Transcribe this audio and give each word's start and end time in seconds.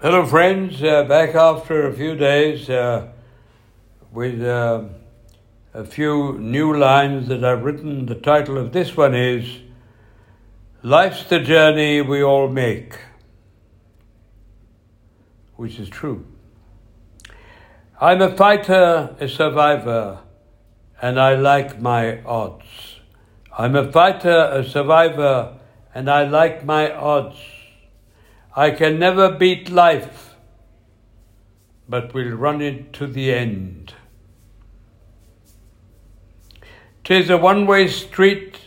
Hello, 0.00 0.24
friends. 0.24 0.80
Uh, 0.80 1.02
back 1.02 1.34
after 1.34 1.88
a 1.88 1.92
few 1.92 2.14
days 2.14 2.70
uh, 2.70 3.08
with 4.12 4.40
uh, 4.40 4.84
a 5.74 5.84
few 5.84 6.38
new 6.38 6.72
lines 6.72 7.26
that 7.26 7.42
I've 7.42 7.64
written. 7.64 8.06
The 8.06 8.14
title 8.14 8.58
of 8.58 8.70
this 8.70 8.96
one 8.96 9.12
is 9.12 9.58
Life's 10.84 11.24
the 11.24 11.40
Journey 11.40 12.00
We 12.00 12.22
All 12.22 12.46
Make, 12.46 12.94
which 15.56 15.80
is 15.80 15.88
true. 15.88 16.24
I'm 18.00 18.22
a 18.22 18.36
fighter, 18.36 19.16
a 19.18 19.28
survivor, 19.28 20.20
and 21.02 21.18
I 21.18 21.34
like 21.34 21.80
my 21.80 22.22
odds. 22.22 23.00
I'm 23.58 23.74
a 23.74 23.90
fighter, 23.90 24.48
a 24.52 24.62
survivor, 24.62 25.58
and 25.92 26.08
I 26.08 26.22
like 26.22 26.64
my 26.64 26.92
odds. 26.92 27.57
I 28.56 28.70
can 28.70 28.98
never 28.98 29.30
beat 29.30 29.70
life, 29.70 30.34
but 31.88 32.12
will 32.14 32.30
run 32.30 32.60
it 32.60 32.92
to 32.94 33.06
the 33.06 33.32
end. 33.32 33.94
Tis 37.04 37.30
a 37.30 37.38
one 37.38 37.66
way 37.66 37.88
street, 37.88 38.58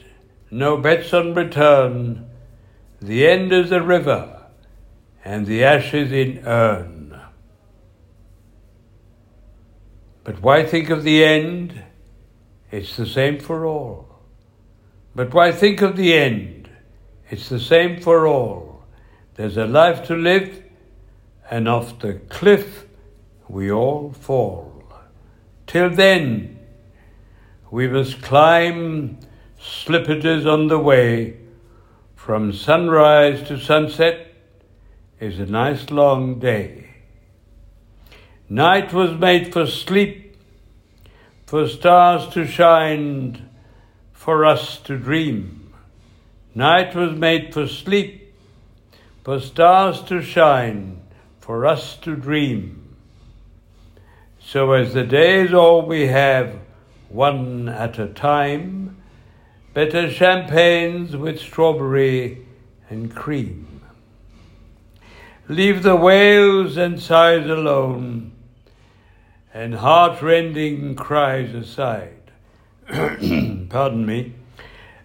no 0.49 0.77
bets 0.77 1.13
on 1.13 1.33
return. 1.33 2.29
The 3.01 3.27
end 3.27 3.51
is 3.51 3.71
a 3.71 3.81
river, 3.81 4.47
and 5.23 5.45
the 5.45 5.63
ashes 5.63 6.11
in 6.11 6.45
urn. 6.45 7.19
But 10.23 10.41
why 10.41 10.65
think 10.65 10.89
of 10.89 11.03
the 11.03 11.23
end? 11.23 11.83
It's 12.71 12.95
the 12.95 13.05
same 13.05 13.39
for 13.39 13.65
all. 13.65 14.07
But 15.13 15.33
why 15.33 15.51
think 15.51 15.81
of 15.81 15.97
the 15.97 16.13
end? 16.13 16.69
It's 17.29 17.49
the 17.49 17.59
same 17.59 17.99
for 17.99 18.27
all. 18.27 18.80
There's 19.35 19.57
a 19.57 19.65
life 19.65 20.03
to 20.07 20.15
live, 20.15 20.63
and 21.49 21.67
off 21.67 21.99
the 21.99 22.15
cliff 22.29 22.85
we 23.47 23.71
all 23.71 24.11
fall. 24.13 24.83
Till 25.67 25.89
then, 25.89 26.59
we 27.69 27.87
must 27.87 28.21
climb 28.21 29.19
slippages 29.59 30.45
on 30.45 30.67
the 30.67 30.79
way. 30.79 31.37
From 32.15 32.53
sunrise 32.53 33.47
to 33.47 33.59
sunset 33.59 34.33
is 35.19 35.39
a 35.39 35.45
nice 35.45 35.89
long 35.89 36.39
day. 36.39 36.89
Night 38.49 38.91
was 38.91 39.17
made 39.17 39.53
for 39.53 39.65
sleep, 39.65 40.35
for 41.45 41.67
stars 41.67 42.27
to 42.33 42.45
shine, 42.45 43.49
for 44.11 44.45
us 44.45 44.77
to 44.79 44.97
dream. 44.97 45.73
Night 46.53 46.93
was 46.93 47.17
made 47.17 47.53
for 47.53 47.65
sleep, 47.65 48.20
for 49.23 49.39
stars 49.39 50.01
to 50.03 50.21
shine, 50.21 51.01
for 51.39 51.65
us 51.65 51.95
to 51.97 52.15
dream. 52.15 52.95
So 54.39 54.73
as 54.73 54.93
the 54.93 55.03
day 55.03 55.41
is 55.41 55.53
all 55.53 55.85
we 55.85 56.07
have, 56.07 56.59
one 57.09 57.69
at 57.69 57.99
a 57.99 58.07
time, 58.07 58.97
better 59.73 60.09
champagnes 60.09 61.15
with 61.15 61.39
strawberry 61.39 62.45
and 62.89 63.15
cream. 63.15 63.81
Leave 65.47 65.83
the 65.83 65.95
wails 65.95 66.77
and 66.77 66.99
sighs 66.99 67.49
alone 67.49 68.31
and 69.53 69.75
heart-rending 69.75 70.95
cries 70.95 71.53
aside. 71.53 72.31
Pardon 72.87 74.05
me. 74.05 74.33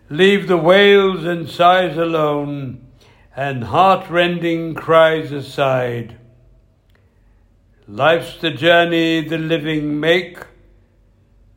Leave 0.09 0.47
the 0.47 0.57
wails 0.57 1.25
and 1.25 1.49
sighs 1.49 1.97
alone, 1.97 2.86
and 3.37 3.65
heart-rending 3.65 4.75
cries 4.75 5.31
aside. 5.31 6.17
Life's 7.87 8.41
the 8.41 8.51
journey 8.51 9.21
the 9.21 9.37
living 9.37 10.01
make. 10.01 10.39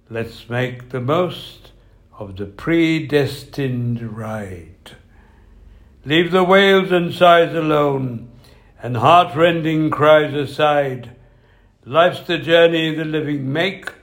Let's 0.09 0.49
make 0.49 0.89
the 0.89 0.99
most 0.99 1.71
of 2.19 2.35
the 2.35 2.47
predestined 2.47 4.17
ride. 4.17 4.91
Leave 6.03 6.31
the 6.31 6.43
wails 6.43 6.91
and 6.91 7.13
sighs 7.13 7.55
alone, 7.55 8.29
and 8.83 8.97
heart-rending 8.97 9.89
cries 9.89 10.33
aside. 10.33 11.15
Life's 11.85 12.27
the 12.27 12.39
journey 12.39 12.93
the 12.93 13.05
living 13.05 13.53
make. 13.53 13.93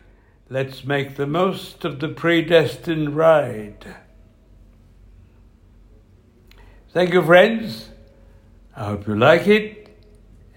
Let's 0.49 0.87
make 0.87 1.17
the 1.17 1.27
most 1.27 1.85
of 1.85 2.01
the 2.01 2.09
predestined 2.09 3.15
ride. 3.15 3.97
Thank 6.97 7.13
you, 7.13 7.23
friends. 7.23 7.91
I 8.75 8.87
hope 8.87 9.07
you 9.07 9.17
like 9.17 9.47
it 9.49 9.95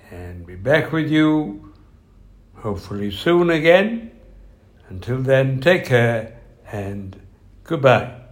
and 0.09 0.47
be 0.47 0.55
back 0.55 0.93
with 0.93 1.11
you 1.11 1.73
hopefully 2.55 3.11
soon 3.11 3.49
again. 3.49 4.11
Until 4.87 5.17
then, 5.17 5.59
take 5.59 5.83
care 5.83 6.39
and 6.71 7.19
goodbye. 7.65 8.28